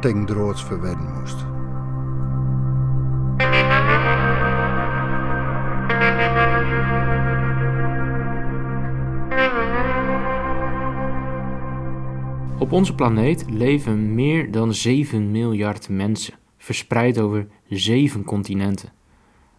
droods 0.00 0.64
verwedden 0.64 1.12
moest. 1.18 1.36
Op 12.58 12.72
onze 12.72 12.94
planeet 12.94 13.44
leven 13.50 14.14
meer 14.14 14.50
dan 14.50 14.74
7 14.74 15.30
miljard 15.30 15.88
mensen, 15.88 16.34
verspreid 16.58 17.18
over 17.18 17.46
7 17.68 18.24
continenten. 18.24 18.92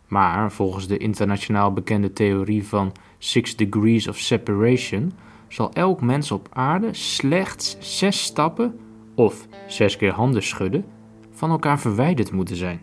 Maar 0.08 0.52
volgens 0.52 0.88
de 0.88 0.98
internationaal 0.98 1.73
bekende 1.73 2.14
theorie 2.14 2.67
van 2.67 2.92
Six 3.17 3.55
Degrees 3.55 4.08
of 4.08 4.17
Separation 4.17 5.12
zal 5.48 5.73
elk 5.73 6.02
mens 6.02 6.31
op 6.31 6.48
aarde 6.52 6.94
slechts 6.94 7.78
zes 7.80 8.23
stappen 8.23 8.80
of 9.16 9.48
zes 9.68 9.98
keer 9.98 10.12
handen 10.12 10.44
schudden 10.44 10.86
van 11.32 11.50
elkaar 11.50 11.80
verwijderd 11.80 12.32
moeten 12.32 12.56
zijn. 12.56 12.82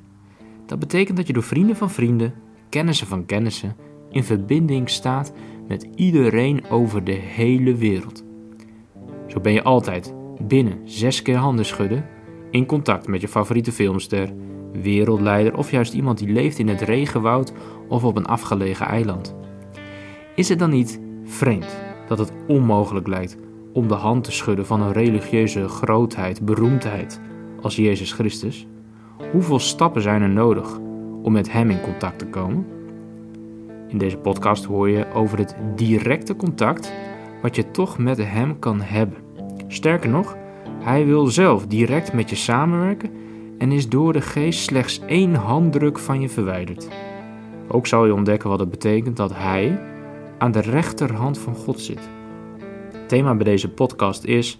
Dat 0.67 0.79
betekent 0.79 1.17
dat 1.17 1.27
je 1.27 1.33
door 1.33 1.43
vrienden 1.43 1.77
van 1.77 1.91
vrienden, 1.91 2.35
kennissen 2.69 3.07
van 3.07 3.27
kennissen, 3.27 3.77
in 4.11 4.25
verbinding 4.25 4.91
staat 4.91 5.33
met 5.69 5.89
iedereen 5.95 6.69
over 6.71 7.05
de 7.05 7.13
hele 7.13 7.75
wereld. 7.75 8.25
Zo 9.27 9.41
ben 9.41 9.53
je 9.53 9.63
altijd 9.63 10.15
binnen 10.41 10.79
zes 10.85 11.23
keer 11.23 11.37
handen 11.37 11.65
schudden, 11.65 12.07
in 12.51 12.67
contact 12.67 13.07
met 13.07 13.21
je 13.21 13.29
favoriete 13.29 13.73
filmster, 13.73 14.33
wereldleider 14.73 15.57
of 15.57 15.71
juist 15.71 15.93
iemand 15.93 16.19
die 16.19 16.33
leeft 16.33 16.59
in 16.59 16.69
het 16.69 16.81
regenwoud 16.81 17.53
of 17.89 18.05
op 18.05 18.17
een 18.17 18.27
afgelegen 18.27 18.87
eiland. 18.87 19.35
Is 20.35 20.49
het 20.49 20.59
dan 20.59 20.71
niet 20.71 21.01
vreemd 21.25 21.79
dat 22.07 22.19
het 22.19 22.33
onmogelijk 22.47 23.07
lijkt 23.07 23.37
om 23.73 23.89
de 23.89 23.95
hand 23.95 24.25
te 24.25 24.33
schudden 24.33 24.67
van 24.67 24.83
een 24.83 24.93
religieuze 24.93 25.69
grootheid, 25.69 26.45
beroemdheid 26.45 27.21
als 27.61 27.77
Jezus 27.77 28.13
Christus? 28.13 28.67
Hoeveel 29.33 29.59
stappen 29.59 30.03
zijn 30.03 30.23
er 30.23 30.29
nodig 30.29 30.79
om 31.23 31.33
met 31.33 31.53
Hem 31.53 31.71
in 31.71 31.81
contact 31.81 32.19
te 32.19 32.27
komen? 32.27 32.67
In 33.89 33.99
deze 33.99 34.17
podcast 34.17 34.65
hoor 34.65 34.89
je 34.89 35.13
over 35.13 35.39
het 35.39 35.57
directe 35.75 36.37
contact 36.37 36.93
wat 37.43 37.57
je 37.57 37.71
toch 37.71 37.99
met 37.99 38.19
Hem 38.19 38.59
kan 38.59 38.81
hebben. 38.81 39.17
Sterker 39.69 40.11
nog, 40.11 40.37
Hij 40.79 41.07
wil 41.07 41.27
zelf 41.27 41.67
direct 41.67 42.13
met 42.13 42.31
je 42.31 42.37
samenwerken 42.37 43.11
en 43.59 43.73
is 43.73 43.89
door 43.89 44.13
de 44.13 44.21
geest 44.21 44.61
slechts 44.61 45.01
één 45.07 45.35
handdruk 45.35 45.99
van 45.99 46.21
je 46.21 46.29
verwijderd. 46.29 46.89
Ook 47.69 47.87
zal 47.87 48.07
je 48.07 48.15
ontdekken 48.15 48.49
wat 48.49 48.59
het 48.59 48.71
betekent 48.71 49.17
dat 49.17 49.33
Hij 49.35 49.81
aan 50.39 50.53
de 50.53 50.61
rechterhand 50.61 51.39
van 51.39 51.55
God 51.55 51.81
zit. 51.81 52.09
Het 53.09 53.17
thema 53.17 53.35
bij 53.35 53.45
deze 53.45 53.69
podcast 53.69 54.25
is 54.25 54.59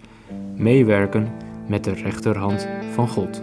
meewerken 0.55 1.31
met 1.67 1.83
de 1.83 1.93
rechterhand 1.93 2.67
van 2.93 3.07
God. 3.07 3.41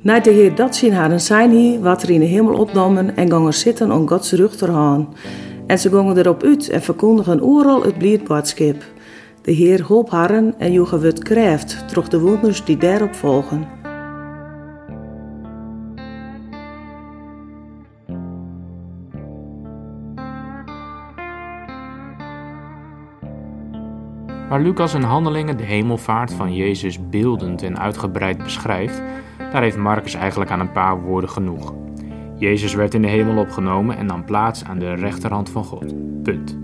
Na 0.00 0.20
de 0.20 0.30
Heer 0.30 0.54
dat 0.54 0.76
zien 0.76 0.92
hadden 0.92 1.20
zijn 1.20 1.50
hij 1.50 1.80
wat 1.80 2.02
er 2.02 2.10
in 2.10 2.20
de 2.20 2.26
hemel 2.26 2.54
opnomen 2.54 3.16
en 3.16 3.30
gingen 3.30 3.54
zitten 3.54 3.92
om 3.92 4.08
Gods 4.08 4.32
rug 4.32 4.56
En 5.66 5.78
ze 5.78 5.88
gingen 5.88 6.18
erop 6.18 6.42
uit 6.42 6.68
en 6.68 6.82
verkondigen 6.82 7.40
overal 7.40 7.82
het 7.82 7.98
bliedboodschap. 7.98 8.93
De 9.44 9.52
Heer 9.52 9.86
hulp 9.86 10.10
harren 10.10 10.54
en 10.58 10.72
joegen 10.72 11.00
het 11.00 11.22
krijft, 11.22 11.88
troch 11.88 12.08
de 12.08 12.20
wonders 12.20 12.64
die 12.64 12.76
daarop 12.76 13.14
volgen. 13.14 13.66
Waar 24.48 24.60
Lucas 24.60 24.94
in 24.94 25.02
Handelingen 25.02 25.56
de 25.56 25.64
hemelvaart 25.64 26.32
van 26.32 26.54
Jezus 26.54 27.08
beeldend 27.08 27.62
en 27.62 27.78
uitgebreid 27.78 28.38
beschrijft, 28.42 29.02
daar 29.52 29.62
heeft 29.62 29.76
Marcus 29.76 30.14
eigenlijk 30.14 30.50
aan 30.50 30.60
een 30.60 30.72
paar 30.72 31.00
woorden 31.00 31.30
genoeg. 31.30 31.74
Jezus 32.36 32.74
werd 32.74 32.94
in 32.94 33.02
de 33.02 33.08
hemel 33.08 33.36
opgenomen 33.36 33.96
en 33.96 34.06
nam 34.06 34.24
plaats 34.24 34.64
aan 34.64 34.78
de 34.78 34.94
rechterhand 34.94 35.50
van 35.50 35.64
God. 35.64 35.94
Punt. 36.22 36.56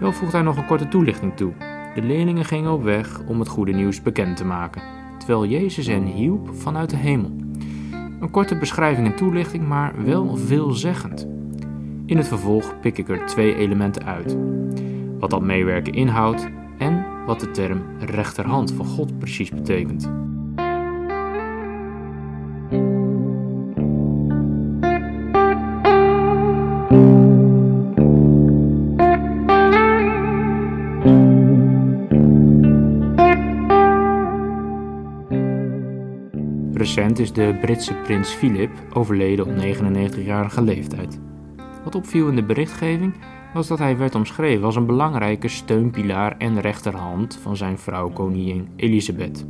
Wel 0.00 0.12
voegt 0.12 0.32
hij 0.32 0.42
nog 0.42 0.56
een 0.56 0.66
korte 0.66 0.88
toelichting 0.88 1.36
toe. 1.36 1.52
De 1.94 2.02
leerlingen 2.02 2.44
gingen 2.44 2.72
op 2.72 2.82
weg 2.82 3.20
om 3.26 3.38
het 3.38 3.48
goede 3.48 3.72
nieuws 3.72 4.02
bekend 4.02 4.36
te 4.36 4.44
maken, 4.44 4.82
terwijl 5.18 5.46
Jezus 5.46 5.86
hen 5.86 6.04
hielp 6.04 6.50
vanuit 6.52 6.90
de 6.90 6.96
hemel. 6.96 7.30
Een 8.20 8.30
korte 8.30 8.56
beschrijving 8.56 9.06
en 9.06 9.16
toelichting, 9.16 9.68
maar 9.68 10.04
wel 10.04 10.36
veelzeggend. 10.36 11.26
In 12.06 12.16
het 12.16 12.28
vervolg 12.28 12.80
pik 12.80 12.98
ik 12.98 13.08
er 13.08 13.26
twee 13.26 13.54
elementen 13.54 14.04
uit: 14.04 14.36
wat 15.18 15.30
dat 15.30 15.42
meewerken 15.42 15.92
inhoudt 15.92 16.48
en 16.78 17.04
wat 17.26 17.40
de 17.40 17.50
term 17.50 17.82
rechterhand 17.98 18.72
van 18.72 18.86
God 18.86 19.18
precies 19.18 19.50
betekent. 19.50 20.10
Recent 36.88 37.18
is 37.18 37.32
de 37.32 37.58
Britse 37.60 37.94
prins 37.94 38.30
Philip 38.30 38.70
overleden 38.92 39.46
op 39.46 39.52
99-jarige 39.52 40.62
leeftijd. 40.62 41.20
Wat 41.84 41.94
opviel 41.94 42.28
in 42.28 42.36
de 42.36 42.42
berichtgeving 42.42 43.14
was 43.54 43.66
dat 43.66 43.78
hij 43.78 43.96
werd 43.96 44.14
omschreven 44.14 44.64
als 44.64 44.76
een 44.76 44.86
belangrijke 44.86 45.48
steunpilaar 45.48 46.36
en 46.38 46.60
rechterhand 46.60 47.38
van 47.42 47.56
zijn 47.56 47.78
vrouw 47.78 48.10
koningin 48.10 48.68
Elisabeth. 48.76 49.46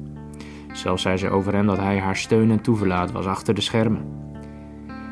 Zelfs 0.73 1.03
zei 1.03 1.17
ze 1.17 1.31
over 1.31 1.55
hem 1.55 1.67
dat 1.67 1.77
hij 1.77 1.99
haar 1.99 2.17
steun 2.17 2.51
en 2.51 2.61
toeverlaat 2.61 3.13
was 3.13 3.27
achter 3.27 3.55
de 3.55 3.61
schermen. 3.61 4.03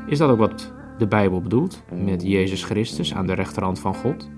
Is 0.06 0.18
dat 0.18 0.30
ook 0.30 0.38
wat 0.38 0.72
de 0.98 1.06
Bijbel 1.06 1.40
bedoelt, 1.40 1.82
met 2.04 2.22
Jezus 2.22 2.64
Christus 2.64 3.14
aan 3.14 3.26
de 3.26 3.34
rechterhand 3.34 3.80
van 3.80 3.94
God? 3.94 4.30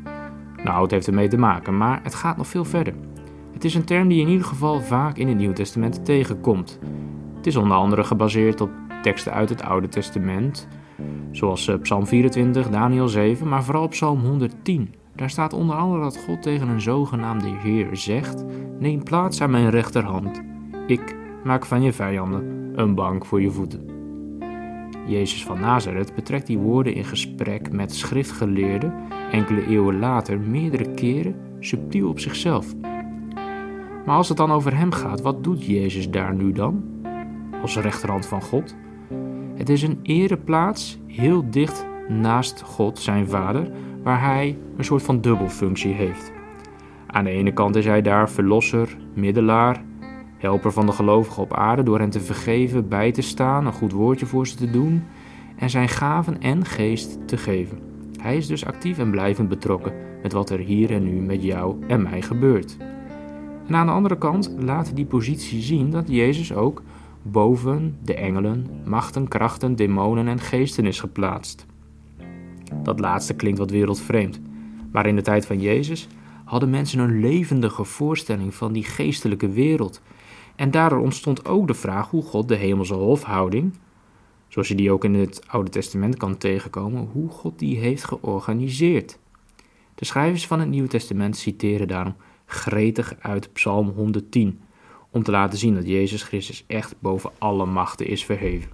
Nou, 0.65 0.82
het 0.82 0.91
heeft 0.91 1.06
ermee 1.06 1.28
te 1.28 1.38
maken, 1.38 1.77
maar 1.77 2.00
het 2.03 2.15
gaat 2.15 2.37
nog 2.37 2.47
veel 2.47 2.65
verder. 2.65 2.94
Het 3.53 3.65
is 3.65 3.75
een 3.75 3.84
term 3.84 4.09
die 4.09 4.21
in 4.21 4.28
ieder 4.28 4.47
geval 4.47 4.81
vaak 4.81 5.16
in 5.16 5.28
het 5.28 5.38
Nieuw 5.38 5.53
Testament 5.53 6.04
tegenkomt. 6.04 6.78
Is 7.48 7.56
onder 7.56 7.76
andere 7.76 8.04
gebaseerd 8.04 8.60
op 8.60 8.70
teksten 9.03 9.32
uit 9.32 9.48
het 9.48 9.62
Oude 9.62 9.88
Testament, 9.88 10.69
zoals 11.31 11.69
eh, 11.69 11.75
Psalm 11.81 12.06
24, 12.06 12.70
Daniel 12.70 13.09
7, 13.09 13.48
maar 13.48 13.64
vooral 13.64 13.88
Psalm 13.88 14.20
110. 14.20 14.94
Daar 15.14 15.31
staat 15.31 15.53
onder 15.53 15.76
andere 15.76 16.03
dat 16.03 16.25
God 16.26 16.42
tegen 16.42 16.69
een 16.69 16.81
zogenaamde 16.81 17.48
Heer 17.48 17.97
zegt: 17.97 18.44
Neem 18.78 19.03
plaats 19.03 19.41
aan 19.41 19.50
mijn 19.50 19.70
rechterhand. 19.70 20.42
Ik 20.86 21.16
maak 21.44 21.66
van 21.66 21.82
je 21.82 21.92
vijanden 21.92 22.72
een 22.75 22.94
bank 22.94 23.26
voor 23.26 23.41
je 23.41 23.50
voeten. 23.50 23.86
Jezus 25.06 25.44
van 25.44 25.60
Nazareth 25.60 26.15
betrekt 26.15 26.47
die 26.47 26.59
woorden 26.59 26.94
in 26.94 27.04
gesprek 27.04 27.72
met 27.72 27.94
schriftgeleerden 27.94 28.95
enkele 29.30 29.66
eeuwen 29.66 29.98
later 29.98 30.41
meerdere 30.41 30.95
keren 30.95 31.36
subtiel 31.60 32.09
op 32.09 32.21
zichzelf. 32.21 32.74
Maar 34.06 34.16
als 34.16 34.28
het 34.28 34.36
dan 34.36 34.53
over 34.53 34.77
hem 34.77 34.92
gaat, 34.92 35.21
wat 35.21 35.45
doet 35.45 35.65
Jezus 35.65 36.10
daar 36.10 36.34
nu 36.34 36.53
dan? 36.53 36.97
Als 37.63 37.77
rechterhand 37.77 38.27
van 38.27 38.43
God? 38.43 38.77
Het 39.55 39.69
is 39.69 39.83
een 39.83 39.99
ereplaats 40.03 40.99
heel 41.07 41.51
dicht 41.51 41.87
naast 42.09 42.63
God, 42.63 42.99
zijn 42.99 43.28
vader, 43.28 43.71
waar 44.03 44.22
hij 44.22 44.59
een 44.77 44.84
soort 44.84 45.03
van 45.03 45.21
dubbelfunctie 45.21 45.93
heeft. 45.93 46.33
Aan 47.07 47.25
de 47.25 47.31
ene 47.31 47.53
kant 47.53 47.77
is 47.77 47.84
hij 47.84 48.03
daar 48.03 48.31
verlosser, 48.31 48.97
middelaar, 49.15 49.83
helper 50.37 50.72
van 50.72 50.87
de 50.87 50.93
gelovigen 50.93 51.43
op 51.43 51.55
aarde 51.55 51.83
door 51.83 51.99
hen 51.99 52.10
te 52.10 52.21
vergeven, 52.21 52.89
bij 52.89 53.13
te 53.13 53.22
staan, 53.22 53.66
een 53.66 53.72
goed 53.72 53.93
woordje 53.93 54.27
voor 54.27 54.47
ze 54.47 54.57
te 54.57 54.71
doen 54.71 55.03
en 55.57 55.71
zijn 55.71 55.89
gaven 55.89 56.41
en 56.41 56.65
geest 56.65 57.19
te 57.27 57.37
geven. 57.37 57.78
Hij 58.21 58.37
is 58.37 58.47
dus 58.47 58.66
actief 58.66 58.99
en 58.99 59.10
blijvend 59.10 59.49
betrokken 59.49 59.93
met 60.22 60.33
wat 60.33 60.51
er 60.51 60.59
hier 60.59 60.91
en 60.91 61.03
nu 61.03 61.21
met 61.21 61.43
jou 61.43 61.77
en 61.87 62.03
mij 62.03 62.22
gebeurt. 62.22 62.77
En 63.66 63.75
aan 63.75 63.87
de 63.87 63.93
andere 63.93 64.19
kant 64.19 64.55
laat 64.59 64.97
die 64.97 65.07
positie 65.07 65.63
zien 65.63 65.91
dat 65.91 66.09
Jezus 66.09 66.55
ook 66.55 66.83
boven 67.22 67.98
de 68.03 68.15
engelen, 68.15 68.66
machten, 68.84 69.28
krachten, 69.28 69.76
demonen 69.76 70.28
en 70.28 70.41
geesten 70.41 70.86
is 70.86 71.00
geplaatst. 71.00 71.66
Dat 72.82 73.00
laatste 73.00 73.34
klinkt 73.34 73.59
wat 73.59 73.70
wereldvreemd. 73.70 74.41
Maar 74.92 75.06
in 75.06 75.16
de 75.16 75.22
tijd 75.22 75.47
van 75.47 75.60
Jezus 75.60 76.09
hadden 76.44 76.70
mensen 76.70 76.98
een 76.98 77.20
levendige 77.20 77.84
voorstelling 77.84 78.54
van 78.54 78.72
die 78.72 78.84
geestelijke 78.84 79.48
wereld. 79.48 80.03
En 80.56 80.70
daardoor 80.70 80.98
ontstond 80.98 81.47
ook 81.47 81.66
de 81.66 81.74
vraag 81.74 82.10
hoe 82.10 82.22
God 82.22 82.48
de 82.48 82.54
hemelse 82.54 82.94
hofhouding, 82.94 83.72
zoals 84.48 84.68
je 84.68 84.74
die 84.74 84.92
ook 84.92 85.04
in 85.04 85.14
het 85.14 85.42
Oude 85.48 85.71
Testament 85.71 86.16
kan 86.16 86.36
tegenkomen, 86.36 87.09
hoe 87.12 87.30
God 87.30 87.59
die 87.59 87.78
heeft 87.78 88.04
georganiseerd. 88.04 89.18
De 89.94 90.04
schrijvers 90.04 90.47
van 90.47 90.60
het 90.60 90.68
Nieuwe 90.68 90.88
Testament 90.88 91.36
citeren 91.36 91.88
daarom 91.88 92.14
gretig 92.44 93.14
uit 93.21 93.53
Psalm 93.53 93.88
110, 93.88 94.60
om 95.10 95.22
te 95.22 95.31
laten 95.31 95.59
zien 95.59 95.75
dat 95.75 95.87
Jezus 95.87 96.22
Christus 96.22 96.65
echt 96.66 96.95
boven 96.99 97.31
alle 97.39 97.66
machten 97.66 98.07
is 98.07 98.25
verheven. 98.25 98.71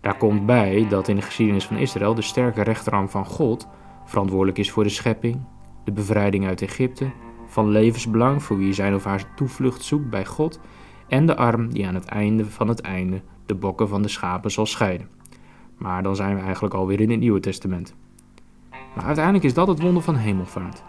Daar 0.00 0.16
komt 0.16 0.46
bij 0.46 0.86
dat 0.88 1.08
in 1.08 1.16
de 1.16 1.22
geschiedenis 1.22 1.64
van 1.64 1.76
Israël 1.76 2.14
de 2.14 2.22
sterke 2.22 2.62
rechterarm 2.62 3.08
van 3.08 3.26
God 3.26 3.68
verantwoordelijk 4.04 4.58
is 4.58 4.70
voor 4.70 4.82
de 4.82 4.88
schepping, 4.88 5.40
de 5.84 5.92
bevrijding 5.92 6.46
uit 6.46 6.62
Egypte, 6.62 7.10
van 7.46 7.68
levensbelang 7.68 8.42
voor 8.42 8.58
wie 8.58 8.72
zijn 8.72 8.94
of 8.94 9.04
haar 9.04 9.34
toevlucht 9.34 9.82
zoekt 9.82 10.10
bij 10.10 10.26
God, 10.26 10.60
en 11.08 11.26
de 11.26 11.36
arm 11.36 11.72
die 11.72 11.86
aan 11.86 11.94
het 11.94 12.04
einde 12.04 12.44
van 12.44 12.68
het 12.68 12.80
einde 12.80 13.22
de 13.46 13.54
bokken 13.54 13.88
van 13.88 14.02
de 14.02 14.08
schapen 14.08 14.50
zal 14.50 14.66
scheiden. 14.66 15.08
Maar 15.76 16.02
dan 16.02 16.16
zijn 16.16 16.34
we 16.34 16.40
eigenlijk 16.40 16.74
alweer 16.74 17.00
in 17.00 17.10
het 17.10 17.20
Nieuwe 17.20 17.40
Testament. 17.40 17.94
Maar 18.94 19.04
uiteindelijk 19.04 19.44
is 19.44 19.54
dat 19.54 19.68
het 19.68 19.80
wonder 19.80 20.02
van 20.02 20.16
hemelvaart. 20.16 20.82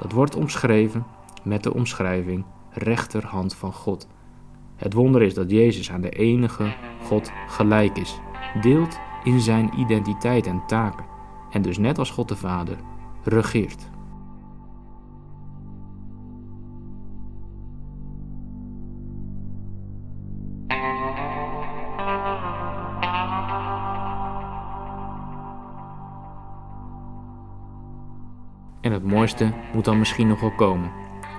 Dat 0.00 0.12
wordt 0.12 0.36
omschreven 0.36 1.06
met 1.42 1.62
de 1.62 1.74
omschrijving 1.74 2.44
rechterhand 2.72 3.54
van 3.54 3.72
God. 3.72 4.08
Het 4.76 4.92
wonder 4.92 5.22
is 5.22 5.34
dat 5.34 5.50
Jezus 5.50 5.90
aan 5.90 6.00
de 6.00 6.10
enige 6.10 6.74
God 7.02 7.30
gelijk 7.46 7.98
is, 7.98 8.20
deelt 8.60 8.98
in 9.24 9.40
zijn 9.40 9.70
identiteit 9.76 10.46
en 10.46 10.62
taken, 10.66 11.04
en 11.50 11.62
dus 11.62 11.78
net 11.78 11.98
als 11.98 12.10
God 12.10 12.28
de 12.28 12.36
Vader 12.36 12.76
regeert. 13.22 13.88
En 28.80 28.92
het 28.92 29.04
mooiste 29.04 29.52
moet 29.72 29.84
dan 29.84 29.98
misschien 29.98 30.28
nog 30.28 30.40
wel 30.40 30.54
komen. 30.54 30.90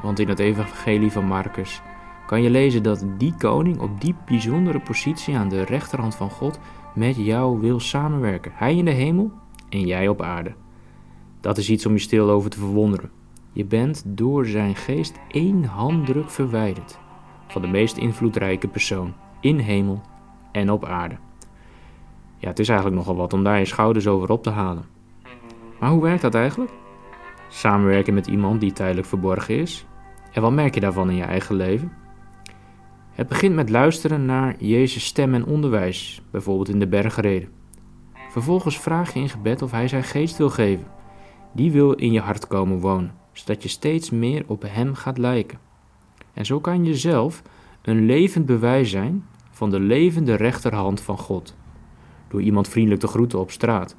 Want 0.02 0.20
in 0.20 0.30
het 0.30 0.40
Evangelie 0.40 1.12
van 1.12 1.26
Marcus 1.26 1.82
kan 2.26 2.42
je 2.42 2.50
lezen 2.50 2.84
dat 2.84 3.06
die 3.18 3.34
koning 3.38 3.80
op 3.80 4.02
die 4.02 4.16
bijzondere 4.26 4.80
positie 4.80 5.38
aan 5.38 5.50
de 5.50 5.64
rechterhand 5.64 6.16
van 6.16 6.30
God 6.30 6.60
met 6.94 7.16
jou 7.16 7.60
wil 7.60 7.80
samenwerken. 7.80 8.52
Hij 8.56 8.76
in 8.76 8.86
de 8.86 8.92
hemel 8.92 9.32
en 9.70 9.86
jij 9.86 10.08
op 10.08 10.22
aarde. 10.22 10.54
Dat 11.40 11.58
is 11.58 11.70
iets 11.70 11.86
om 11.86 11.94
je 11.94 12.00
stil 12.00 12.30
over 12.30 12.50
te 12.50 12.60
verwonderen. 12.60 13.12
Je 13.52 13.66
bent 13.66 14.04
door 14.06 14.46
zijn 14.46 14.76
geest 14.76 15.20
één 15.28 15.64
handdruk 15.64 16.30
verwijderd 16.30 17.00
van 17.48 17.62
de 17.62 17.68
meest 17.68 17.98
invloedrijke 17.98 18.68
persoon 18.68 19.14
in 19.40 19.58
hemel 19.58 20.02
en 20.52 20.72
op 20.72 20.86
aarde. 20.86 21.18
Ja, 22.38 22.48
het 22.48 22.60
is 22.60 22.70
eigenlijk 22.70 22.98
nogal 22.98 23.16
wat 23.16 23.34
om 23.34 23.44
daar 23.44 23.60
je 23.60 23.66
schouders 23.66 24.08
over 24.08 24.32
op 24.32 24.44
te 24.44 24.50
halen. 24.50 24.86
Maar 25.80 25.90
hoe 25.90 26.02
werkt 26.02 26.22
dat 26.22 26.36
eigenlijk? 26.36 26.72
Samenwerken 27.50 28.14
met 28.14 28.28
iemand 28.28 28.60
die 28.60 28.74
tijdelijk 28.74 29.08
verborgen 29.08 29.58
is? 29.58 29.86
En 30.32 30.42
wat 30.42 30.52
merk 30.52 30.74
je 30.74 30.80
daarvan 30.80 31.10
in 31.10 31.16
je 31.16 31.24
eigen 31.24 31.56
leven? 31.56 31.92
Het 33.12 33.28
begint 33.28 33.56
met 33.56 33.70
luisteren 33.70 34.26
naar 34.26 34.56
Jezus' 34.60 35.06
stem 35.06 35.34
en 35.34 35.46
onderwijs, 35.46 36.22
bijvoorbeeld 36.32 36.70
in 36.70 36.80
de 36.80 36.88
bergreden. 36.88 37.50
Vervolgens 38.30 38.80
vraag 38.80 39.14
je 39.14 39.20
in 39.20 39.30
gebed 39.30 39.62
of 39.62 39.72
Hij 39.72 39.88
zijn 39.88 40.04
geest 40.04 40.38
wil 40.38 40.50
geven. 40.50 40.86
Die 41.54 41.72
wil 41.72 41.94
in 41.94 42.12
je 42.12 42.20
hart 42.20 42.48
komen 42.48 42.80
wonen, 42.80 43.14
zodat 43.32 43.64
je 43.64 43.70
steeds 43.70 44.10
meer 44.10 44.44
op 44.48 44.64
Hem 44.68 44.94
gaat 44.94 45.18
lijken. 45.18 45.60
En 46.34 46.46
zo 46.46 46.60
kan 46.60 46.86
je 46.86 46.96
zelf 46.96 47.42
een 47.82 48.06
levend 48.06 48.46
bewijs 48.46 48.90
zijn 48.90 49.26
van 49.52 49.70
de 49.70 49.80
levende 49.80 50.36
rechterhand 50.36 51.02
van 51.02 51.18
God. 51.18 51.56
Door 52.28 52.42
iemand 52.42 52.68
vriendelijk 52.68 53.02
te 53.02 53.08
groeten 53.08 53.40
op 53.40 53.52
straat, 53.52 53.96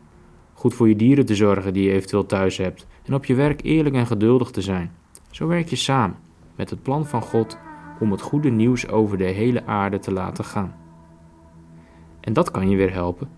goed 0.53 0.75
voor 0.75 0.89
je 0.89 0.97
dieren 0.97 1.27
te 1.27 1.35
zorgen 1.35 1.73
die 1.73 1.85
je 1.85 1.93
eventueel 1.93 2.27
thuis 2.27 2.57
hebt 2.57 2.87
en 3.05 3.15
op 3.15 3.25
je 3.25 3.35
werk 3.35 3.63
eerlijk 3.63 3.95
en 3.95 4.07
geduldig 4.07 4.51
te 4.51 4.61
zijn. 4.61 5.02
Zo 5.33 5.47
werk 5.47 5.69
je 5.69 5.77
samen 5.77 6.17
met 6.57 6.71
het 6.71 6.83
plan 6.83 7.07
van 7.07 7.23
God 7.23 7.59
om 8.01 8.11
het 8.11 8.21
goede 8.21 8.51
nieuws 8.51 8.89
over 8.89 9.19
de 9.19 9.25
hele 9.25 9.67
aarde 9.67 9.99
te 9.99 10.13
laten 10.13 10.45
gaan. 10.45 10.75
En 12.21 12.33
dat 12.33 12.51
kan 12.51 12.71
je 12.71 12.77
weer 12.77 12.93
helpen 12.93 13.29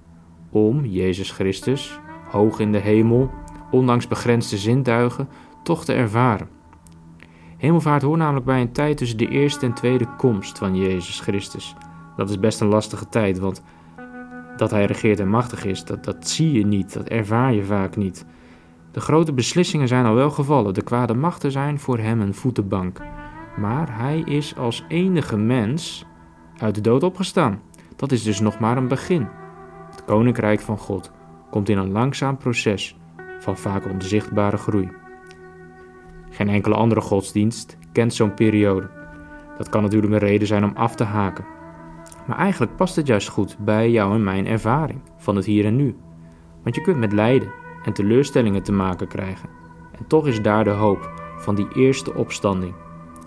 om 0.50 0.85
Jezus 0.85 1.31
Christus, 1.31 2.00
hoog 2.31 2.58
in 2.58 2.73
de 2.73 2.79
hemel, 2.79 3.31
ondanks 3.70 4.08
begrensde 4.08 4.56
zintuigen, 4.56 5.29
toch 5.62 5.85
te 5.85 5.93
ervaren. 5.93 6.49
Hemelvaart 7.56 8.02
hoort 8.02 8.19
namelijk 8.19 8.47
bij 8.47 8.61
een 8.61 8.73
tijd 8.73 8.97
tussen 8.97 9.19
de 9.19 9.29
eerste 9.29 9.67
en 9.67 9.75
tweede 9.75 10.06
komst 10.17 10.58
van 10.58 10.76
Jezus 10.76 11.20
Christus. 11.20 11.75
Dat 12.17 12.31
is 12.31 12.38
best 12.38 12.61
een 12.61 12.69
lastige 12.69 13.08
tijd, 13.08 13.38
want 13.38 13.62
dat 14.56 14.70
hij 14.70 14.85
regeert 14.85 15.20
en 15.20 15.29
machtig 15.29 15.64
is, 15.64 15.85
dat, 15.85 16.05
dat 16.05 16.29
zie 16.29 16.52
je 16.52 16.67
niet, 16.67 16.93
dat 16.93 17.08
ervaar 17.08 17.52
je 17.55 17.64
vaak 17.64 17.97
niet. 17.97 18.26
De 18.94 19.00
grote 19.00 19.32
beslissingen 19.32 19.88
zijn 19.88 20.06
al 20.06 20.14
wel 20.14 20.31
gevallen, 20.31 20.75
de 20.75 20.82
kwade 20.82 21.14
machten 21.14 21.50
zijn 21.50 21.79
voor 21.79 21.99
hem 21.99 22.20
een 22.20 22.35
voetenbank. 22.35 23.00
Maar 23.56 23.99
hij 23.99 24.20
is 24.20 24.56
als 24.56 24.85
enige 24.88 25.37
mens 25.37 26.05
uit 26.58 26.75
de 26.75 26.81
dood 26.81 27.02
opgestaan. 27.02 27.61
Dat 27.96 28.12
is 28.12 28.23
dus 28.23 28.41
nog 28.41 28.58
maar 28.58 28.76
een 28.76 28.88
begin. 28.88 29.29
Het 29.91 30.05
koninkrijk 30.05 30.61
van 30.61 30.79
God 30.79 31.12
komt 31.50 31.69
in 31.69 31.79
een 31.79 31.93
langzaam 31.93 32.37
proces 32.37 32.96
van 33.38 33.56
vaak 33.56 33.87
onzichtbare 33.87 34.56
groei. 34.56 34.88
Geen 36.31 36.49
enkele 36.49 36.75
andere 36.75 37.00
godsdienst 37.00 37.79
kent 37.93 38.14
zo'n 38.14 38.35
periode. 38.35 38.90
Dat 39.58 39.69
kan 39.69 39.82
natuurlijk 39.82 40.12
een 40.12 40.19
reden 40.19 40.47
zijn 40.47 40.64
om 40.64 40.73
af 40.75 40.94
te 40.94 41.05
haken. 41.05 41.44
Maar 42.26 42.38
eigenlijk 42.38 42.76
past 42.76 42.97
het 42.97 43.06
juist 43.06 43.29
goed 43.29 43.56
bij 43.58 43.90
jou 43.90 44.14
en 44.14 44.25
mijn 44.25 44.47
ervaring 44.47 45.00
van 45.17 45.37
het 45.37 45.44
hier 45.44 45.64
en 45.64 45.76
nu. 45.76 45.97
Want 46.62 46.75
je 46.75 46.82
kunt 46.82 46.99
met 46.99 47.12
lijden 47.12 47.62
en 47.84 47.92
teleurstellingen 47.92 48.62
te 48.62 48.72
maken 48.72 49.08
krijgen. 49.08 49.48
En 49.98 50.06
toch 50.06 50.26
is 50.26 50.42
daar 50.42 50.64
de 50.64 50.70
hoop 50.70 51.12
van 51.36 51.54
die 51.54 51.69
eerste 51.75 52.14
opstanding. 52.14 52.75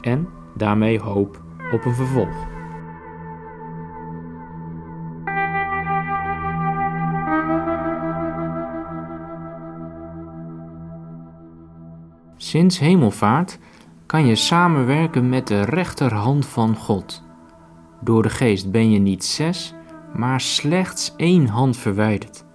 En 0.02 0.28
daarmee 0.56 1.00
hoop 1.00 1.42
op 1.72 1.86
een 1.86 1.94
vervolg. 1.94 2.48
Sinds 12.38 12.80
hemelvaart 12.80 13.60
kan 14.06 14.26
je 14.26 14.36
samenwerken 14.36 15.30
met 15.30 15.48
de 15.48 15.62
rechterhand 15.62 16.46
van 16.46 16.76
God. 16.76 17.24
Door 18.02 18.24
de 18.24 18.30
geest 18.30 18.72
ben 18.72 18.92
je 18.92 19.00
niet 19.00 19.26
zes, 19.26 19.74
maar 20.14 20.42
slechts 20.42 21.14
één 21.16 21.48
hand 21.48 21.78
verwijderd 21.78 22.47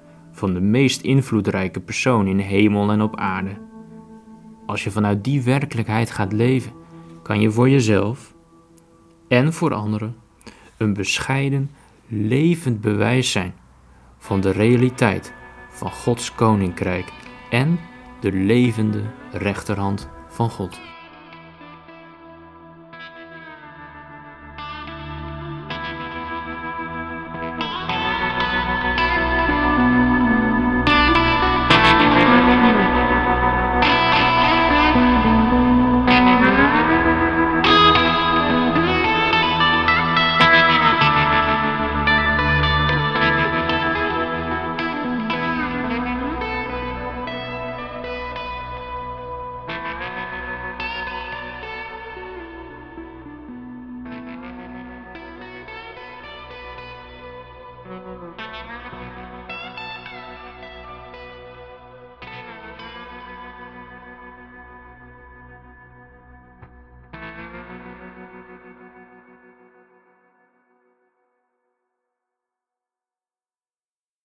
van 0.43 0.55
de 0.55 0.61
meest 0.61 1.01
invloedrijke 1.01 1.81
persoon 1.81 2.27
in 2.27 2.39
hemel 2.39 2.91
en 2.91 3.03
op 3.03 3.17
aarde. 3.17 3.51
Als 4.67 4.85
je 4.85 4.91
vanuit 4.91 5.25
die 5.25 5.43
werkelijkheid 5.43 6.11
gaat 6.11 6.33
leven, 6.33 6.73
kan 7.23 7.41
je 7.41 7.51
voor 7.51 7.69
jezelf 7.69 8.35
en 9.29 9.53
voor 9.53 9.75
anderen 9.75 10.17
een 10.77 10.95
bescheiden, 10.95 11.71
levend 12.07 12.81
bewijs 12.81 13.31
zijn 13.31 13.55
van 14.19 14.41
de 14.41 14.51
realiteit 14.51 15.33
van 15.71 15.91
Gods 15.91 16.35
koninkrijk 16.35 17.13
en 17.51 17.79
de 18.21 18.33
levende 18.33 19.03
rechterhand 19.33 20.09
van 20.29 20.51
God. 20.51 20.81